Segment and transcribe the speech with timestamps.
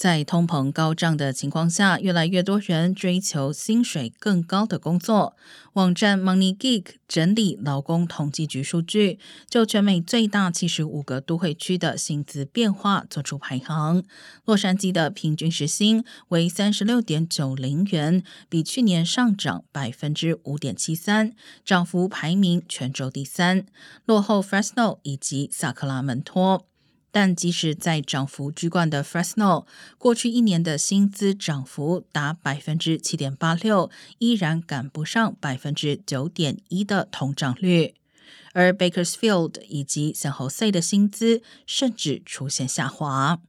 [0.00, 5.36] 在通膨高涨的情况下，越来越多人追求薪水更高的工作。
[5.74, 9.18] 网站 Money Geek 整理劳工统计局数据，
[9.50, 14.02] 就全美最大七十五个都会区的薪资变化做出排行。
[14.46, 23.66] 洛杉矶的平均时薪为三十六点九零元，比去年上涨百分之五点七三，涨幅排名全州第三，
[24.06, 26.69] 落后 Fresno 以及萨克拉门托。
[27.12, 29.66] 但即使在涨幅居冠的 Fresno，
[29.98, 37.94] 过去一年的薪资涨幅达百分之七点八六，依然赶不上百分之九点一的通胀率。
[38.52, 43.40] 而 Bakersfield 以及 San Jose 的薪资甚至出现下滑。